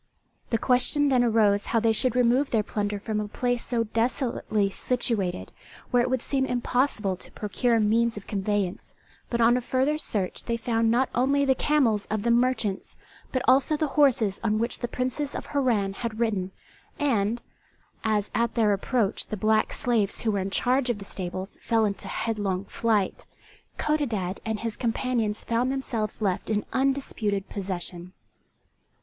[0.49, 4.71] The question then arose how they should remove their plunder from a place so desolately
[4.71, 5.51] situated,
[5.91, 8.95] where it would seem impossible to procure means of conveyance;
[9.29, 12.97] but on a further search they found not only the camels of the merchants,
[13.31, 16.49] but also the horses on which the Princes of Harran had ridden;
[16.97, 17.43] and
[18.03, 21.85] as, at their approach the black slaves who were in charge of the stables fell
[21.85, 23.27] into headlong flight,
[23.77, 28.13] Codadad and his companions found themselves left in undisputed possession.